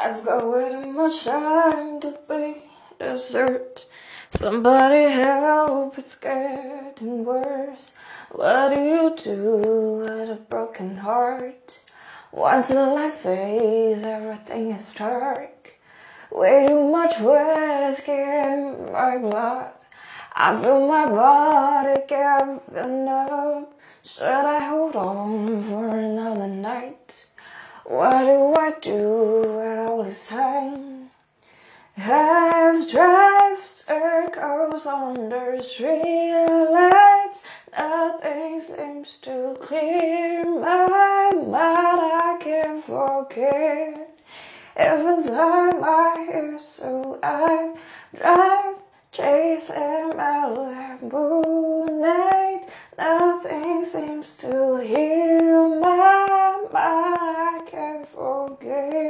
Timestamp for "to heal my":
54.36-56.66